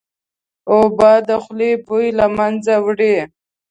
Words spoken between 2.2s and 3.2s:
منځه وړي